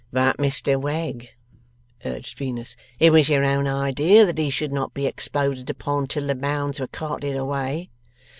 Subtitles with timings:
[0.11, 1.29] 'But, Mr Wegg,'
[2.03, 6.25] urged Venus, 'it was your own idea that he should not be exploded upon, till
[6.25, 7.91] the Mounds were carted away.